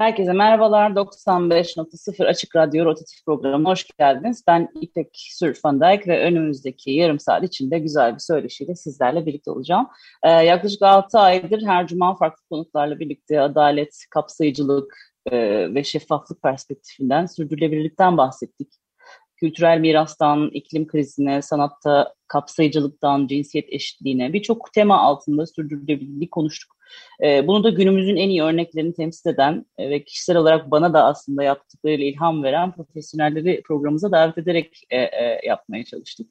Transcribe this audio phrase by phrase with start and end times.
[0.00, 0.90] Herkese merhabalar.
[0.90, 4.44] 95.0 Açık Radyo Rotatif programına hoş geldiniz.
[4.46, 5.32] Ben İpek
[5.64, 9.88] Dijk ve önümüzdeki yarım saat içinde güzel bir söyleşiyle sizlerle birlikte olacağım.
[10.22, 14.96] Ee, yaklaşık 6 aydır her cuma farklı konuklarla birlikte adalet, kapsayıcılık
[15.26, 15.38] e,
[15.74, 18.72] ve şeffaflık perspektifinden, sürdürülebilirlikten bahsettik.
[19.36, 26.79] Kültürel mirastan, iklim krizine, sanatta kapsayıcılıktan, cinsiyet eşitliğine birçok tema altında sürdürülebilirlik konuştuk.
[27.24, 31.04] E, bunu da günümüzün en iyi örneklerini temsil eden e, ve kişisel olarak bana da
[31.04, 36.26] aslında yaptıklarıyla ilham veren profesyonelleri programımıza davet ederek e, e, yapmaya çalıştık.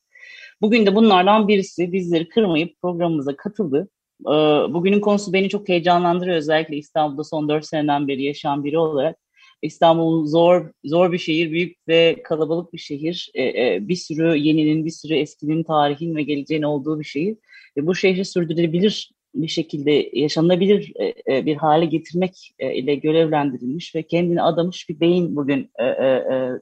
[0.61, 3.89] Bugün de bunlardan birisi bizleri kırmayıp programımıza katıldı.
[4.25, 4.33] E,
[4.73, 6.37] bugünün konusu beni çok heyecanlandırıyor.
[6.37, 9.17] Özellikle İstanbul'da son dört seneden beri yaşayan biri olarak.
[9.61, 13.31] İstanbul zor zor bir şehir, büyük ve kalabalık bir şehir.
[13.33, 17.37] E, e, bir sürü yeninin, bir sürü eskinin, tarihin ve geleceğin olduğu bir şehir.
[17.77, 23.95] E, bu şehri sürdürülebilir bir şekilde yaşanabilir e, e, bir hale getirmek e, ile görevlendirilmiş
[23.95, 25.71] ve kendini adamış bir beyin bugün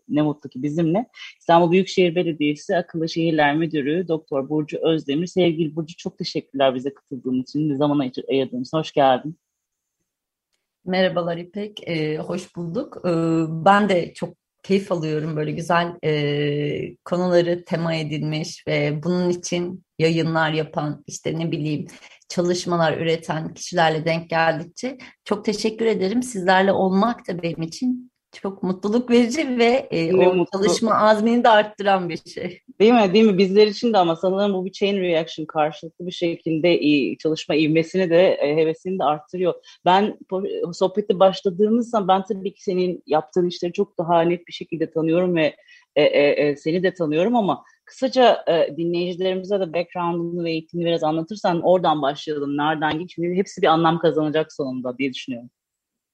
[0.09, 1.05] ne mutlu ki bizimle.
[1.39, 5.27] İstanbul Büyükşehir Belediyesi Akıllı Şehirler Müdürü Doktor Burcu Özdemir.
[5.27, 9.37] Sevgili Burcu çok teşekkürler bize katıldığın için, zaman ayırdığınız Hoş geldin.
[10.85, 13.01] Merhabalar İpek, hoş bulduk.
[13.65, 15.93] Ben de çok keyif alıyorum böyle güzel
[17.05, 21.87] konuları tema edilmiş ve bunun için yayınlar yapan işte ne bileyim
[22.29, 26.23] çalışmalar üreten kişilerle denk geldikçe çok teşekkür ederim.
[26.23, 28.11] Sizlerle olmak da benim için
[28.41, 30.59] çok mutluluk verici ve e, o mutlu.
[30.59, 32.61] çalışma azmini de arttıran bir şey.
[32.79, 33.13] Değil mi?
[33.13, 33.37] Değil mi?
[33.37, 36.79] Bizler için de ama sanırım bu bir chain reaction karşılıklı bir şekilde
[37.17, 39.53] çalışma ivmesini de e, hevesini de arttırıyor.
[39.85, 40.19] Ben
[40.73, 45.35] sohbeti başladığımız zaman ben tabii ki senin yaptığın işleri çok daha net bir şekilde tanıyorum
[45.35, 45.55] ve
[45.95, 51.03] e, e, e, seni de tanıyorum ama kısaca e, dinleyicilerimize de background'unu ve eğitimini biraz
[51.03, 52.57] anlatırsan oradan başlayalım.
[52.57, 53.09] Nereden git?
[53.09, 55.49] Çünkü hepsi bir anlam kazanacak sonunda diye düşünüyorum.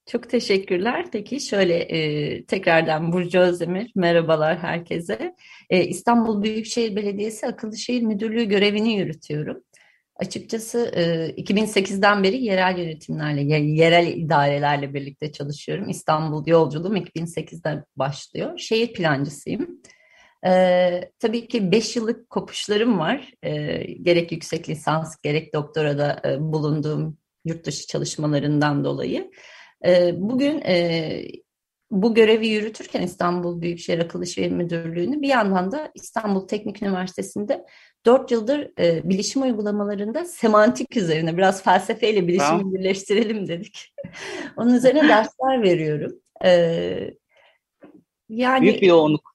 [0.05, 1.05] Çok teşekkürler.
[1.11, 5.35] Peki şöyle e, tekrardan Burcu Özdemir, merhabalar herkese.
[5.69, 9.63] E, İstanbul Büyükşehir Belediyesi Akıllı Şehir Müdürlüğü görevini yürütüyorum.
[10.15, 11.01] Açıkçası e,
[11.41, 15.89] 2008'den beri yerel yönetimlerle, yerel idarelerle birlikte çalışıyorum.
[15.89, 18.57] İstanbul yolculuğum 2008'de başlıyor.
[18.57, 19.81] Şehir plancısıyım.
[20.45, 23.31] Ee, tabii ki 5 yıllık kopuşlarım var.
[23.43, 29.31] Ee, gerek yüksek lisans, gerek doktorada e, bulunduğum yurt dışı çalışmalarından dolayı.
[29.85, 31.25] Ee, bugün e,
[31.91, 37.65] bu görevi yürütürken İstanbul Büyükşehir Akıllı Şehir Müdürlüğü'nü bir yandan da İstanbul Teknik Üniversitesi'nde
[38.05, 42.73] dört yıldır e, bilişim uygulamalarında semantik üzerine biraz felsefeyle bilişimi tamam.
[42.73, 43.93] birleştirelim dedik.
[44.57, 46.11] Onun üzerine dersler veriyorum.
[46.45, 47.13] Ee,
[48.29, 49.32] yani Büyük bir yoğunluk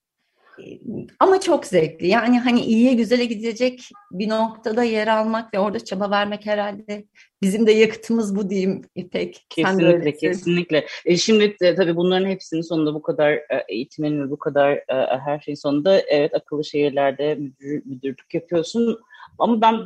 [1.20, 2.06] ama çok zevkli.
[2.06, 7.04] Yani hani iyiye güzele gidecek bir noktada yer almak ve orada çaba vermek herhalde
[7.42, 9.47] bizim de yakıtımız bu diyeyim İpek.
[9.50, 10.86] Kesinlikle, kesinlikle.
[11.04, 15.18] E şimdi de, tabii bunların hepsinin sonunda bu kadar e, eğitimin ve bu kadar e,
[15.24, 18.98] her şeyin sonunda evet akıllı şehirlerde müdür, müdürlük yapıyorsun.
[19.38, 19.76] Ama ben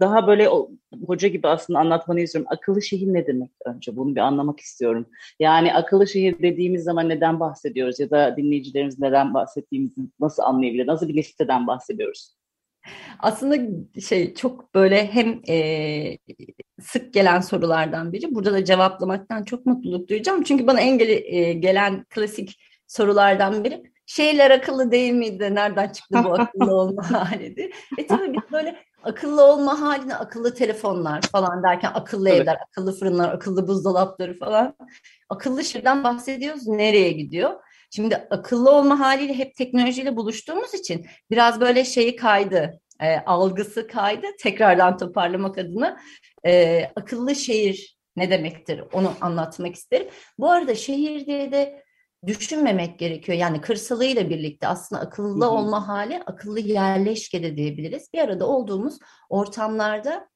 [0.00, 0.70] daha böyle o,
[1.06, 2.48] hoca gibi aslında anlatmanı istiyorum.
[2.52, 3.96] Akıllı şehir ne demek önce?
[3.96, 5.06] Bunu bir anlamak istiyorum.
[5.40, 10.86] Yani akıllı şehir dediğimiz zaman neden bahsediyoruz ya da dinleyicilerimiz neden bahsettiğimizi nasıl anlayabilir?
[10.86, 12.34] Nasıl bir listeden bahsediyoruz?
[13.18, 13.56] Aslında
[14.00, 16.18] şey çok böyle hem e,
[16.80, 18.34] sık gelen sorulardan biri.
[18.34, 20.42] Burada da cevaplamaktan çok mutluluk duyacağım.
[20.42, 25.54] Çünkü bana en gele, e, gelen klasik sorulardan biri şeyler akıllı değil miydi?
[25.54, 27.74] Nereden çıktı bu akıllı olma halidir?
[27.98, 32.40] E tabii biz böyle akıllı olma haline akıllı telefonlar falan derken akıllı evet.
[32.40, 34.76] evler, akıllı fırınlar, akıllı buzdolapları falan.
[35.28, 36.68] Akıllı şehirden bahsediyoruz.
[36.68, 37.50] Nereye gidiyor?
[37.90, 44.26] Şimdi akıllı olma haliyle hep teknolojiyle buluştuğumuz için biraz böyle şeyi kaydı, e, algısı kaydı.
[44.40, 46.00] Tekrardan toparlamak adına
[46.46, 50.08] e, akıllı şehir ne demektir onu anlatmak isterim.
[50.38, 51.83] Bu arada şehir diye de
[52.26, 53.38] düşünmemek gerekiyor.
[53.38, 55.52] Yani kırsalıyla birlikte aslında akıllı hı hı.
[55.52, 58.12] olma hali akıllı yerleşke de diyebiliriz.
[58.12, 58.98] Bir arada olduğumuz
[59.28, 60.28] ortamlarda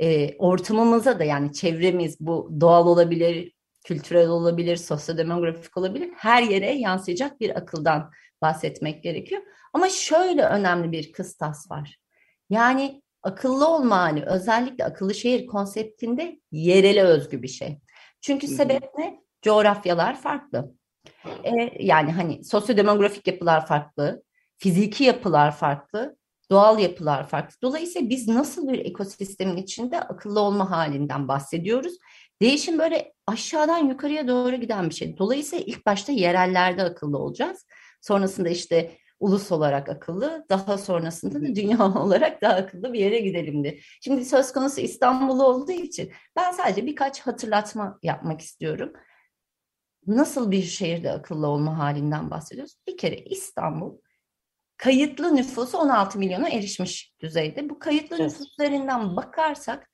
[0.00, 3.52] e, ortamımıza da yani çevremiz bu doğal olabilir,
[3.84, 6.10] kültürel olabilir, sosyodemografik olabilir.
[6.16, 8.10] Her yere yansıyacak bir akıldan
[8.42, 9.42] bahsetmek gerekiyor.
[9.72, 11.98] Ama şöyle önemli bir kıstas var.
[12.50, 17.80] Yani akıllı olma hali özellikle akıllı şehir konseptinde yerele özgü bir şey.
[18.20, 19.20] Çünkü sebep ne?
[19.42, 20.74] Coğrafyalar farklı.
[21.44, 24.22] E, yani hani sosyodemografik yapılar farklı,
[24.58, 26.16] fiziki yapılar farklı,
[26.50, 27.56] doğal yapılar farklı.
[27.62, 31.94] Dolayısıyla biz nasıl bir ekosistemin içinde akıllı olma halinden bahsediyoruz.
[32.42, 35.18] Değişim böyle aşağıdan yukarıya doğru giden bir şey.
[35.18, 37.66] Dolayısıyla ilk başta yerellerde akıllı olacağız.
[38.00, 43.64] Sonrasında işte ulus olarak akıllı, daha sonrasında da dünya olarak daha akıllı bir yere gidelim
[43.64, 43.78] diye.
[44.00, 48.92] Şimdi söz konusu İstanbul olduğu için ben sadece birkaç hatırlatma yapmak istiyorum.
[50.06, 52.74] Nasıl bir şehirde akıllı olma halinden bahsediyoruz?
[52.88, 53.98] Bir kere İstanbul
[54.76, 57.70] kayıtlı nüfusu 16 milyona erişmiş düzeyde.
[57.70, 58.30] Bu kayıtlı evet.
[58.30, 59.90] nüfus üzerinden bakarsak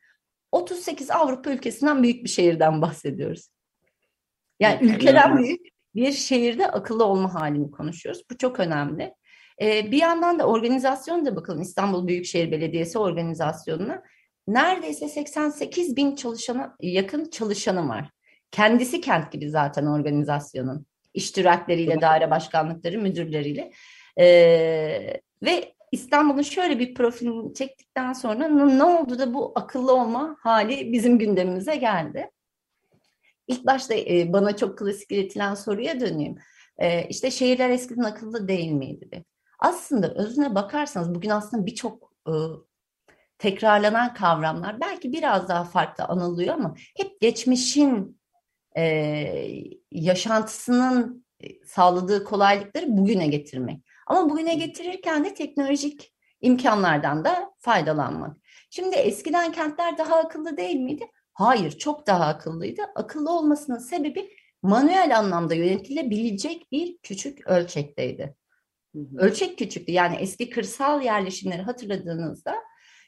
[0.53, 3.49] 38 Avrupa ülkesinden büyük bir şehirden bahsediyoruz.
[4.61, 5.61] Yani evet, ülkeden büyük
[5.95, 8.23] bir şehirde akıllı olma halini konuşuyoruz.
[8.31, 9.15] Bu çok önemli.
[9.61, 14.03] Ee, bir yandan da organizasyon da bakalım İstanbul Büyükşehir Belediyesi organizasyonuna
[14.49, 18.11] neredeyse 88 bin çalışana yakın çalışanı var.
[18.50, 23.73] Kendisi kent gibi zaten organizasyonun iştirakleriyle, daire başkanlıkları, müdürleriyle.
[24.19, 30.93] Ee, ve İstanbul'un şöyle bir profilini çektikten sonra ne oldu da bu akıllı olma hali
[30.93, 32.31] bizim gündemimize geldi.
[33.47, 36.38] İlk başta e, bana çok klasik iletilen soruya döneyim.
[36.79, 39.25] E, işte şehirler eskiden akıllı değil miydi?
[39.58, 42.32] Aslında özüne bakarsanız bugün aslında birçok e,
[43.38, 48.20] tekrarlanan kavramlar belki biraz daha farklı anılıyor ama hep geçmişin
[48.77, 48.85] e,
[49.91, 51.25] yaşantısının
[51.65, 53.81] sağladığı kolaylıkları bugüne getirmek.
[54.07, 58.37] Ama bugüne getirirken de teknolojik imkanlardan da faydalanmak.
[58.71, 61.05] Şimdi eskiden kentler daha akıllı değil miydi?
[61.33, 62.83] Hayır, çok daha akıllıydı.
[62.95, 64.31] Akıllı olmasının sebebi
[64.63, 68.37] manuel anlamda yönetilebilecek bir küçük ölçekteydi.
[69.17, 69.93] Ölçek küçüktü.
[69.93, 72.55] Yani eski kırsal yerleşimleri hatırladığınızda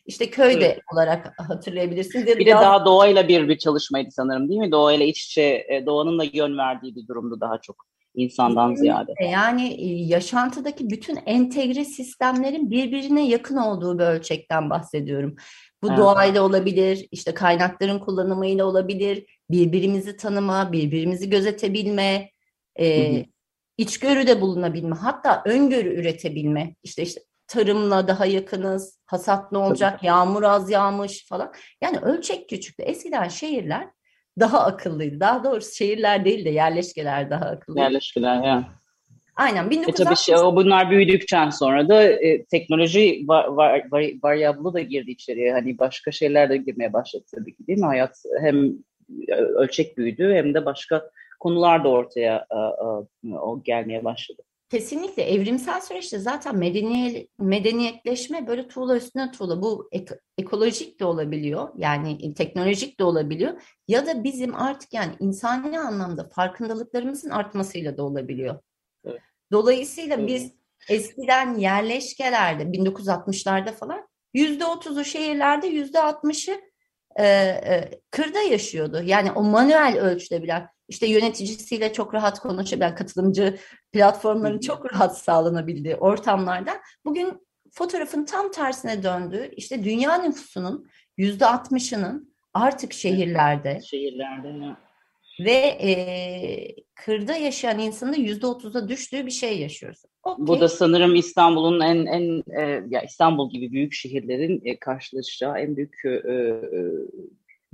[0.06, 0.80] işte köyde evet.
[0.92, 2.26] olarak hatırlayabilirsiniz.
[2.26, 4.72] Bir de daha doğayla bir bir çalışmaydı sanırım değil mi?
[4.72, 9.12] Doğayla iç içe, e, doğanın da yön verdiği bir durumdu daha çok insandan ziyade.
[9.32, 15.36] Yani e, yaşantıdaki bütün entegre sistemlerin birbirine yakın olduğu bir ölçekten bahsediyorum.
[15.82, 15.98] Bu evet.
[15.98, 22.30] doğayla olabilir, işte kaynakların kullanımıyla olabilir, birbirimizi tanıma, birbirimizi gözetebilme,
[22.80, 23.26] e,
[23.78, 26.74] içgörüde bulunabilme, hatta öngörü üretebilme.
[26.82, 27.20] İşte işte
[27.52, 30.06] tarımla daha yakınız, hasat ne olacak, Tabii.
[30.06, 31.52] yağmur az yağmış falan.
[31.80, 32.82] Yani ölçek küçüktü.
[32.82, 33.88] Eskiden şehirler
[34.40, 35.20] daha akıllıydı.
[35.20, 37.80] Daha doğrusu şehirler değil de yerleşkeler daha akıllıydı.
[37.80, 38.64] Yerleşkeler ya.
[39.36, 39.70] Aynen.
[39.70, 40.00] 1960...
[40.00, 44.80] E tabii şey, o bunlar büyüdükten sonra da e, teknoloji var, var, var, varyablı da
[44.80, 45.52] girdi içeriye.
[45.52, 47.86] Hani başka şeyler de girmeye başladı tabii ki değil mi?
[47.86, 48.72] Hayat hem
[49.28, 51.10] e, ölçek büyüdü hem de başka
[51.40, 53.04] konular da ortaya a, a,
[53.40, 54.42] o gelmeye başladı.
[54.72, 59.62] Kesinlikle evrimsel süreçte zaten medeniyet, medeniyetleşme böyle tuğla üstüne tuğla.
[59.62, 65.80] Bu ek, ekolojik de olabiliyor yani teknolojik de olabiliyor ya da bizim artık yani insani
[65.80, 68.58] anlamda farkındalıklarımızın artmasıyla da olabiliyor.
[69.04, 69.20] Evet.
[69.52, 70.28] Dolayısıyla evet.
[70.28, 70.52] biz
[70.88, 76.60] eskiden yerleşkelerde 1960'larda falan yüzde otuzu şehirlerde yüzde altmışı
[77.16, 79.02] e, e, kırda yaşıyordu.
[79.04, 83.58] Yani o manuel ölçüde bilen işte yöneticisiyle çok rahat konuşabilen katılımcı
[83.92, 86.72] platformların çok rahat sağlanabildiği ortamlarda
[87.04, 93.80] bugün fotoğrafın tam tersine döndüğü işte dünya nüfusunun yüzde altmışının artık şehirlerde.
[93.80, 94.76] Şehirlerde
[95.40, 95.92] ve e,
[96.94, 100.02] kırda yaşayan insanın yüzde otuza düştüğü bir şey yaşıyoruz.
[100.22, 100.46] Okay.
[100.46, 105.76] Bu da sanırım İstanbul'un en en e, ya İstanbul gibi büyük şehirlerin e, karşılaşacağı en
[105.76, 106.82] büyük e, e,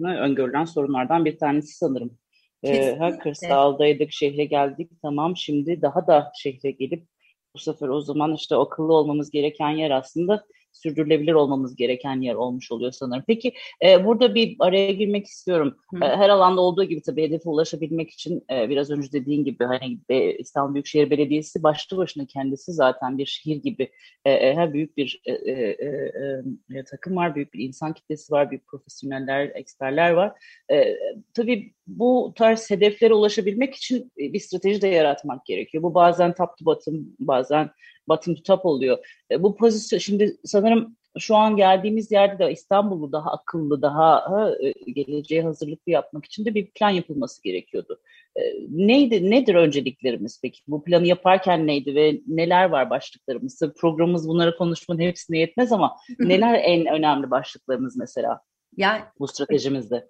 [0.04, 2.18] öngörülen sorunlardan bir tanesi sanırım.
[2.62, 7.06] E, ha kırsaldaydık, şehre geldik tamam şimdi daha da şehre gelip
[7.54, 12.72] bu sefer o zaman işte akıllı olmamız gereken yer aslında sürdürülebilir olmamız gereken yer olmuş
[12.72, 13.24] oluyor sanırım.
[13.26, 13.52] Peki
[13.84, 15.76] e, burada bir araya girmek istiyorum.
[16.02, 19.98] E, her alanda olduğu gibi tabii hedefe ulaşabilmek için e, biraz önce dediğin gibi hani
[20.08, 23.90] e, İstanbul Büyükşehir Belediyesi başlı başına kendisi zaten bir şehir gibi
[24.24, 28.32] e, e, her büyük bir e, e, e, e, takım var, büyük bir insan kitlesi
[28.32, 30.32] var, büyük profesyoneller, eksperler var.
[30.72, 30.96] E,
[31.34, 35.82] tabii bu tarz hedeflere ulaşabilmek için bir strateji de yaratmak gerekiyor.
[35.82, 37.70] Bu bazen top to bottom, bazen
[38.08, 38.98] bottom to top oluyor.
[39.30, 44.54] E, bu pozisyon şimdi sanırım şu an geldiğimiz yerde de İstanbul'u daha akıllı, daha ha,
[44.60, 48.00] e, geleceğe hazırlıklı yapmak için de bir plan yapılması gerekiyordu.
[48.36, 48.40] E,
[48.70, 50.60] neydi, nedir önceliklerimiz peki?
[50.68, 53.60] Bu planı yaparken neydi ve neler var başlıklarımız?
[53.80, 58.40] Programımız bunları konuşmanın hepsine yetmez ama neler en önemli başlıklarımız mesela
[58.76, 60.08] yani, bu stratejimizde?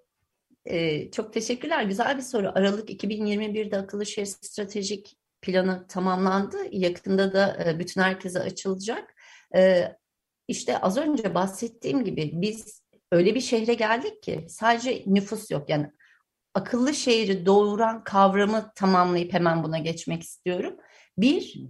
[0.69, 1.83] E, çok teşekkürler.
[1.83, 2.51] Güzel bir soru.
[2.55, 6.57] Aralık 2021'de akıllı şehir stratejik planı tamamlandı.
[6.71, 9.15] Yakında da e, bütün herkese açılacak.
[9.55, 9.91] E,
[10.47, 15.69] işte az önce bahsettiğim gibi biz öyle bir şehre geldik ki sadece nüfus yok.
[15.69, 15.91] Yani
[16.53, 20.77] akıllı şehri doğuran kavramı tamamlayıp hemen buna geçmek istiyorum.
[21.17, 21.61] Bir,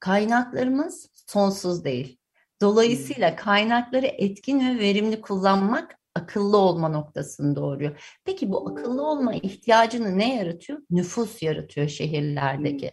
[0.00, 2.18] kaynaklarımız sonsuz değil.
[2.62, 8.18] Dolayısıyla kaynakları etkin ve verimli kullanmak akıllı olma noktasını doğuruyor.
[8.24, 10.78] Peki bu akıllı olma ihtiyacını ne yaratıyor?
[10.90, 12.90] Nüfus yaratıyor şehirlerdeki.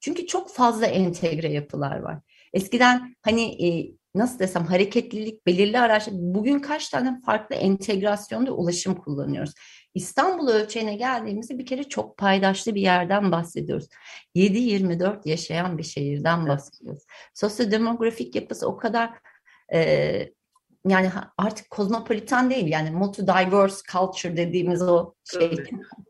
[0.00, 2.18] Çünkü çok fazla entegre yapılar var.
[2.52, 9.52] Eskiden hani e, nasıl desem hareketlilik belirli araçlar bugün kaç tane farklı entegrasyonda ulaşım kullanıyoruz.
[9.94, 13.88] İstanbul ölçeğine geldiğimizde bir kere çok paydaşlı bir yerden bahsediyoruz.
[14.34, 17.02] 7-24 yaşayan bir şehirden bahsediyoruz.
[17.34, 19.10] Sosyodemografik yapısı o kadar
[19.74, 20.32] e,
[20.88, 25.56] yani artık kozmopolitan değil yani multi diverse culture dediğimiz o şey.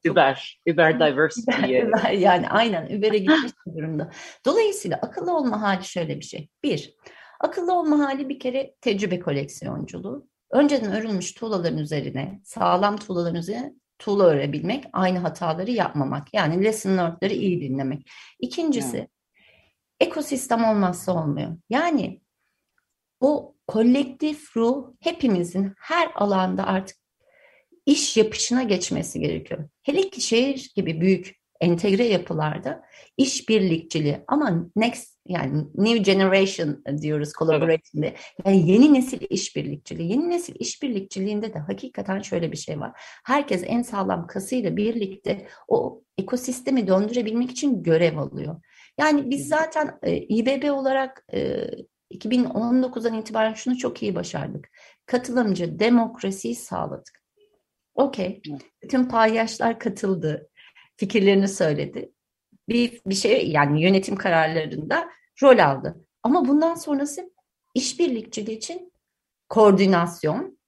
[0.05, 1.75] Über, über diversity.
[2.13, 4.11] yani aynen übere gitmiş durumda.
[4.47, 6.49] Dolayısıyla akıllı olma hali şöyle bir şey.
[6.63, 6.95] Bir,
[7.41, 10.29] akıllı olma hali bir kere tecrübe koleksiyonculuğu.
[10.51, 16.35] Önceden örülmüş tuğlaların üzerine, sağlam tuğlaların üzerine tuğla örebilmek, aynı hataları yapmamak.
[16.35, 18.11] Yani lesson learned'ları iyi dinlemek.
[18.41, 19.07] İkincisi, hmm.
[20.01, 21.57] ekosistem olmazsa olmuyor.
[21.71, 22.21] Yani
[23.21, 26.97] o kolektif ruh hepimizin her alanda artık
[27.87, 29.69] iş yapışına geçmesi gerekiyor.
[29.83, 32.83] Hele ki şehir gibi büyük entegre yapılarda
[33.17, 38.07] işbirlikçiliği ama next yani new generation diyoruz collaboration'de.
[38.07, 38.19] Evet.
[38.47, 40.11] Yani yeni nesil işbirlikçiliği.
[40.11, 42.93] Yeni nesil işbirlikçiliğinde de hakikaten şöyle bir şey var.
[43.25, 48.61] Herkes en sağlam kasıyla birlikte o ekosistemi döndürebilmek için görev alıyor.
[48.99, 51.65] Yani biz zaten e, İBB olarak e,
[52.19, 54.71] 2019'dan itibaren şunu çok iyi başardık.
[55.07, 57.23] Katılımcı demokrasiyi sağladık.
[57.95, 58.43] Okey.
[58.83, 60.49] Bütün paydaşlar katıldı.
[60.97, 62.13] Fikirlerini söyledi.
[62.69, 65.09] Bir, bir şey yani yönetim kararlarında
[65.43, 66.07] rol aldı.
[66.23, 67.33] Ama bundan sonrası
[67.75, 68.93] işbirlikçiliği için
[69.49, 70.59] koordinasyon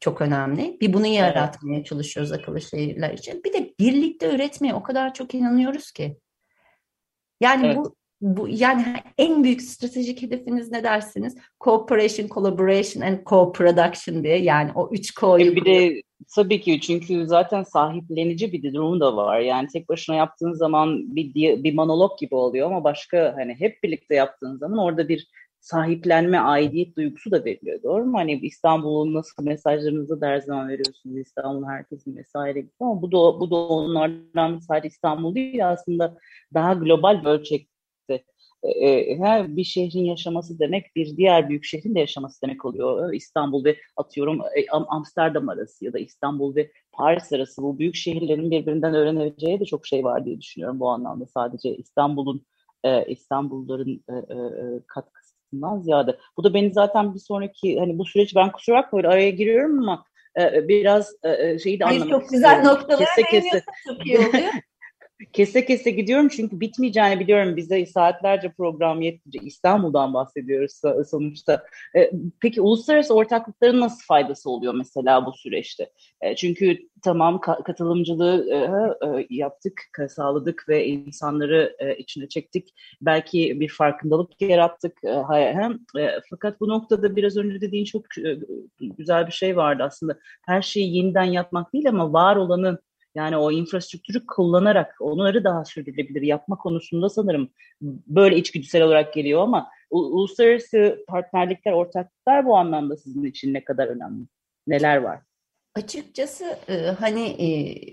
[0.00, 0.78] çok önemli.
[0.80, 3.44] Bir bunu yaratmaya çalışıyoruz akıllı şehirler için.
[3.44, 6.18] Bir de birlikte üretmeye o kadar çok inanıyoruz ki.
[7.40, 7.76] Yani evet.
[7.76, 8.84] bu bu yani
[9.18, 11.36] en büyük stratejik hedefiniz ne dersiniz?
[11.60, 15.52] Cooperation, collaboration and co-production diye yani o üç K'yu.
[15.52, 16.02] E bir de
[16.34, 19.40] tabii ki çünkü zaten sahiplenici bir durum da var.
[19.40, 24.14] Yani tek başına yaptığın zaman bir bir monolog gibi oluyor ama başka hani hep birlikte
[24.14, 25.28] yaptığın zaman orada bir
[25.60, 27.82] sahiplenme, aidiyet duygusu da veriliyor.
[27.82, 28.18] Doğru mu?
[28.18, 31.18] Hani İstanbul'un nasıl mesajlarınızı da her zaman veriyorsunuz.
[31.18, 32.72] İstanbul herkesin vesaire gibi.
[32.80, 36.18] Ama bu da, bu da onlardan sadece İstanbul değil aslında
[36.54, 37.68] daha global bir ölçek
[39.18, 43.12] her bir şehrin yaşaması demek bir diğer büyük şehrin de yaşaması demek oluyor.
[43.12, 44.40] İstanbul ve atıyorum
[44.88, 49.86] Amsterdam arası ya da İstanbul ve Paris arası bu büyük şehirlerin birbirinden öğreneceği de çok
[49.86, 51.26] şey var diye düşünüyorum bu anlamda.
[51.26, 52.46] Sadece İstanbul'un
[53.06, 54.04] İstanbulluların
[54.86, 56.18] katkısından ziyade.
[56.36, 60.04] Bu da beni zaten bir sonraki hani bu süreç ben kusura bakmayın araya giriyorum ama
[60.68, 61.14] biraz
[61.62, 63.62] şeyi de anlamak Hayır, çok güzel noktalar kese kese.
[63.86, 64.52] çok iyi oluyor.
[65.32, 67.56] Kese kese gidiyorum çünkü bitmeyeceğini biliyorum.
[67.56, 69.46] Bize saatlerce program yetmeyecek.
[69.46, 71.64] İstanbul'dan bahsediyoruz sonuçta.
[71.96, 72.10] E,
[72.40, 75.90] peki uluslararası ortaklıkların nasıl faydası oluyor mesela bu süreçte?
[76.20, 82.74] E, çünkü tamam katılımcılığı e, yaptık, sağladık ve insanları içine çektik.
[83.00, 84.98] Belki bir farkındalık yarattık.
[86.30, 88.04] Fakat bu noktada biraz önce dediğin çok
[88.80, 90.18] güzel bir şey vardı aslında.
[90.46, 92.78] Her şeyi yeniden yapmak değil ama var olanın
[93.14, 97.50] yani o infrastruktürü kullanarak onları daha sürdürülebilir yapma konusunda sanırım
[98.06, 104.26] böyle içgüdüsel olarak geliyor ama uluslararası partnerlikler, ortaklıklar bu anlamda sizin için ne kadar önemli?
[104.66, 105.20] Neler var?
[105.74, 107.48] Açıkçası e, hani e,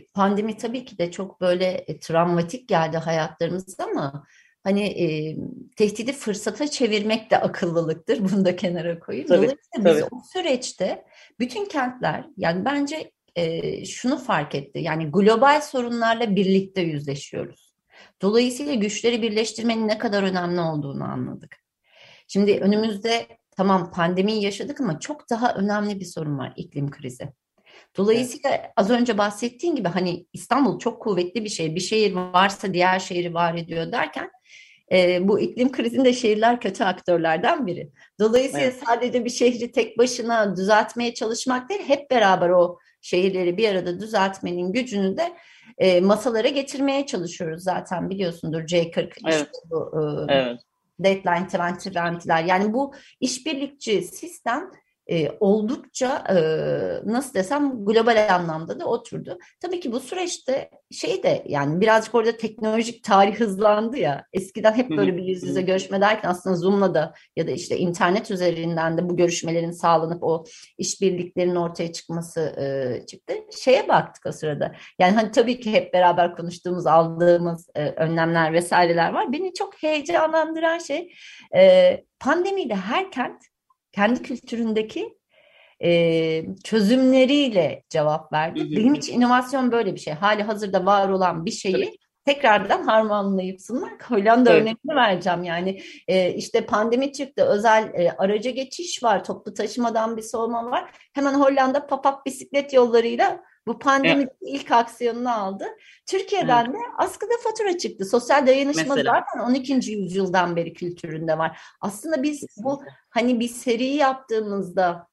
[0.05, 4.24] pandemi tabii ki de çok böyle e, travmatik geldi hayatlarımızda ama
[4.63, 5.38] hani e,
[5.75, 8.19] tehdidi fırsata çevirmek de akıllılıktır.
[8.31, 9.27] Bunu da kenara koyayım.
[9.27, 9.95] Tabii, Dolayısıyla tabii.
[9.95, 11.05] biz o süreçte
[11.39, 14.80] bütün kentler yani bence e, şunu fark etti.
[14.80, 17.75] Yani global sorunlarla birlikte yüzleşiyoruz.
[18.22, 21.58] Dolayısıyla güçleri birleştirmenin ne kadar önemli olduğunu anladık.
[22.27, 23.27] Şimdi önümüzde
[23.58, 27.30] tamam pandemiyi yaşadık ama çok daha önemli bir sorun var iklim krizi.
[27.98, 31.75] Dolayısıyla az önce bahsettiğin gibi hani İstanbul çok kuvvetli bir şey.
[31.75, 34.32] Bir şehir varsa diğer şehri var ediyor derken
[34.92, 37.89] e, bu iklim krizinde şehirler kötü aktörlerden biri.
[38.20, 38.84] Dolayısıyla evet.
[38.88, 44.72] sadece bir şehri tek başına düzeltmeye çalışmak değil, hep beraber o şehirleri bir arada düzeltmenin
[44.72, 45.34] gücünü de
[45.78, 49.16] e, masalara getirmeye çalışıyoruz zaten biliyorsundur C40 evet.
[49.26, 49.92] işte bu
[50.30, 50.60] e, evet.
[51.00, 54.72] Deadline 2020'ler yani bu işbirlikçi sistem
[55.12, 56.36] e, oldukça e,
[57.12, 59.38] nasıl desem global anlamda da oturdu.
[59.62, 64.26] Tabii ki bu süreçte şey de yani birazcık orada teknolojik tarih hızlandı ya.
[64.34, 68.32] Eskiden hep böyle bir yüz yüze görüşme derken aslında Zoom'la da ya da işte internet
[68.32, 70.44] üzerinden de bu görüşmelerin sağlanıp o
[70.78, 73.34] işbirliklerin ortaya çıkması e, çıktı.
[73.58, 74.76] Şeye baktık o sırada.
[75.00, 79.34] Yani hani tabii ki hep beraber konuştuğumuz, aldığımız e, önlemler vesaireler var.
[79.34, 81.14] Beni çok heyecanlandıran şey
[81.56, 83.44] e, pandemiyle her kent
[83.96, 85.18] kendi kültüründeki
[85.84, 88.75] e, çözümleriyle cevap verdi.
[88.78, 90.14] Benim için inovasyon böyle bir şey.
[90.14, 94.12] Hali hazırda var olan bir şeyi tekrardan harmanlayıp sunmak.
[94.12, 94.62] Hollanda evet.
[94.62, 95.44] örneğini vereceğim.
[95.44, 100.91] Yani e, işte pandemi çıktı, özel e, araca geçiş var, toplu taşımadan bir soğuma var.
[101.13, 104.36] Hemen Hollanda pop-up bisiklet yollarıyla bu pandemi evet.
[104.41, 105.65] ilk aksiyonunu aldı.
[106.05, 106.74] Türkiye'den evet.
[106.74, 108.05] de askıda fatura çıktı.
[108.05, 109.25] Sosyal dayanışma Mesela.
[109.34, 109.91] zaten 12.
[109.91, 111.60] yüzyıldan beri kültüründe var.
[111.82, 112.63] Aslında biz Kesinlikle.
[112.63, 115.08] bu hani bir seri yaptığımızda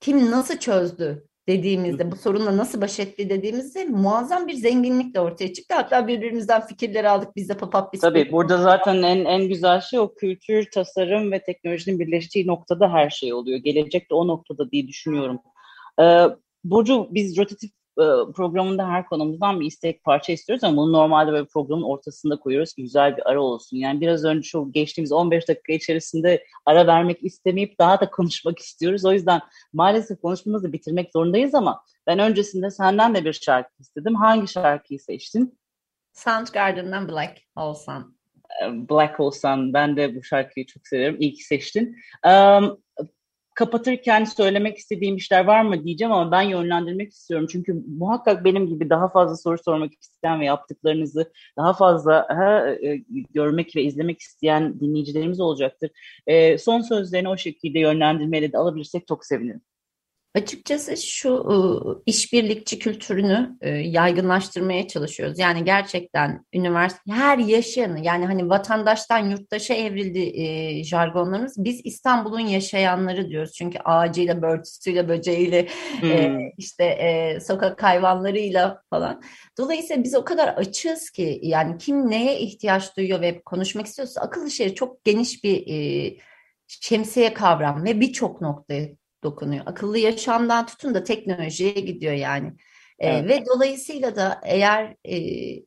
[0.00, 5.52] kim nasıl çözdü dediğimizde, bu sorunla nasıl baş etti dediğimizde muazzam bir zenginlik de ortaya
[5.52, 5.74] çıktı.
[5.74, 10.14] Hatta birbirimizden fikirler aldık biz de pop-up Tabii burada zaten en, en güzel şey o
[10.14, 13.58] kültür, tasarım ve teknolojinin birleştiği noktada her şey oluyor.
[13.58, 15.38] Gelecek de o noktada diye düşünüyorum.
[16.00, 16.26] Ee,
[16.64, 17.70] Burcu biz rotatif
[18.34, 22.82] programında her konumuzdan bir istek parça istiyoruz ama bunu normalde böyle programın ortasında koyuyoruz ki
[22.82, 23.76] güzel bir ara olsun.
[23.76, 29.04] Yani biraz önce şu geçtiğimiz 15 dakika içerisinde ara vermek istemeyip daha da konuşmak istiyoruz.
[29.04, 29.40] O yüzden
[29.72, 34.14] maalesef konuşmamızı bitirmek zorundayız ama ben öncesinde senden de bir şarkı istedim.
[34.14, 35.58] Hangi şarkıyı seçtin?
[36.12, 38.16] Soundgarden'dan Black Hole Sun.
[38.90, 39.74] Black Hole Sun.
[39.74, 41.16] Ben de bu şarkıyı çok severim.
[41.20, 41.96] İyi ki seçtin.
[42.26, 42.78] Um,
[43.54, 47.46] kapatırken söylemek istediğim işler var mı diyeceğim ama ben yönlendirmek istiyorum.
[47.52, 52.96] Çünkü muhakkak benim gibi daha fazla soru sormak isteyen ve yaptıklarınızı daha fazla ha, e,
[53.34, 55.90] görmek ve izlemek isteyen dinleyicilerimiz olacaktır.
[56.26, 59.60] E, son sözlerini o şekilde yönlendirmeyle de alabilirsek çok sevinirim.
[60.34, 65.38] Açıkçası şu ıı, işbirlikçi kültürünü ıı, yaygınlaştırmaya çalışıyoruz.
[65.38, 71.64] Yani gerçekten üniversite her yaşayanı yani hani vatandaştan yurttaşa evrildi e, jargonlarımız.
[71.64, 73.52] Biz İstanbul'un yaşayanları diyoruz.
[73.52, 75.68] Çünkü ağacıyla, börtüsüyle, böceğiyle,
[76.00, 76.10] hmm.
[76.10, 79.22] e, işte e, sokak hayvanlarıyla falan.
[79.58, 84.50] Dolayısıyla biz o kadar açığız ki yani kim neye ihtiyaç duyuyor ve konuşmak istiyorsa akıllı
[84.50, 86.16] şehir çok geniş bir e,
[86.66, 89.62] şemsiye kavram ve birçok noktaya dokunuyor.
[89.66, 92.52] Akıllı yaşamdan tutun da teknolojiye gidiyor yani.
[93.02, 93.28] Evet.
[93.28, 95.16] Ve dolayısıyla da eğer e,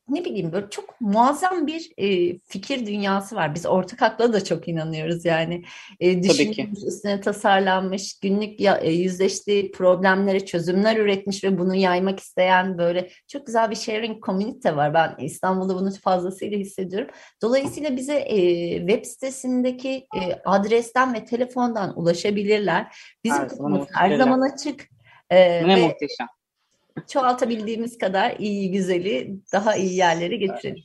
[0.09, 3.55] ne bileyim böyle çok muazzam bir e, fikir dünyası var.
[3.55, 5.63] Biz ortak akla da çok inanıyoruz yani.
[5.99, 12.77] E, düşünülmüş, üstüne tasarlanmış, günlük ya, e, yüzleştiği problemlere çözümler üretmiş ve bunu yaymak isteyen
[12.77, 14.93] böyle çok güzel bir sharing community var.
[14.93, 17.09] Ben İstanbul'da bunu fazlasıyla hissediyorum.
[17.41, 18.37] Dolayısıyla bize e,
[18.77, 22.95] web sitesindeki e, adresten ve telefondan ulaşabilirler.
[23.23, 24.89] Bizim her zaman, her zaman açık.
[25.29, 26.27] Ee, ne ve, muhteşem
[27.08, 30.84] çoğaltabildiğimiz kadar iyi güzeli daha iyi yerlere getirelim.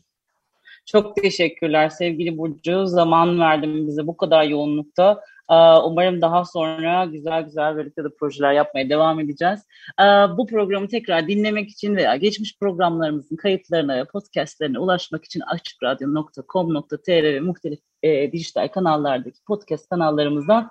[0.87, 2.87] Çok teşekkürler sevgili Burcu.
[2.87, 5.21] Zaman verdin bize bu kadar yoğunlukta.
[5.51, 9.61] Ee, umarım daha sonra güzel güzel birlikte de projeler yapmaya devam edeceğiz.
[10.01, 10.05] Ee,
[10.39, 17.41] bu programı tekrar dinlemek için veya geçmiş programlarımızın kayıtlarına ve podcastlerine ulaşmak için açıkradyo.com.tr ve
[17.41, 20.71] muhtelif e, dijital kanallardaki podcast kanallarımızdan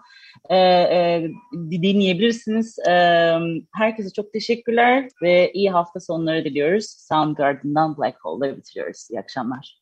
[0.49, 2.79] e, e, dinleyebilirsiniz.
[2.79, 2.93] E,
[3.73, 6.85] herkese çok teşekkürler ve iyi hafta sonları diliyoruz.
[6.85, 9.07] Soundgarden'dan Black Hole'la bitiriyoruz.
[9.11, 9.79] İyi akşamlar.